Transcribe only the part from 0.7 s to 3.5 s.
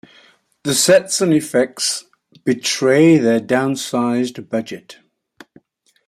sets and effects betray their